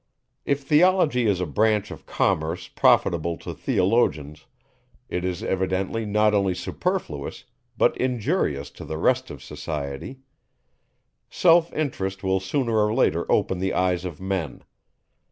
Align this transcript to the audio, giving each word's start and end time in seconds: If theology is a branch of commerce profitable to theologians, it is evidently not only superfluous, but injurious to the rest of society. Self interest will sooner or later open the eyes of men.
If 0.45 0.63
theology 0.63 1.27
is 1.27 1.39
a 1.41 1.45
branch 1.45 1.91
of 1.91 2.07
commerce 2.07 2.67
profitable 2.67 3.37
to 3.37 3.53
theologians, 3.53 4.47
it 5.09 5.23
is 5.23 5.43
evidently 5.43 6.07
not 6.07 6.33
only 6.33 6.55
superfluous, 6.55 7.43
but 7.77 7.95
injurious 7.97 8.71
to 8.71 8.83
the 8.83 8.97
rest 8.97 9.29
of 9.29 9.43
society. 9.43 10.21
Self 11.29 11.71
interest 11.71 12.23
will 12.23 12.39
sooner 12.39 12.79
or 12.79 12.91
later 12.95 13.31
open 13.31 13.59
the 13.59 13.75
eyes 13.75 14.03
of 14.03 14.19
men. 14.19 14.63